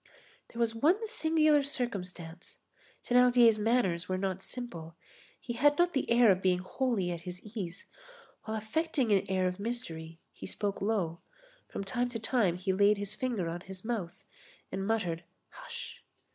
[0.47, 2.57] There was one singular circumstance;
[3.05, 4.95] Thénardier's manners were not simple;
[5.39, 7.85] he had not the air of being wholly at his ease;
[8.45, 11.19] while affecting an air of mystery, he spoke low;
[11.69, 14.23] from time to time he laid his finger on his mouth,
[14.71, 16.03] and muttered, "hush!"